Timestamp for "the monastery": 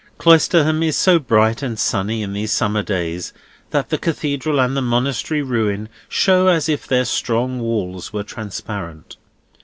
4.75-5.43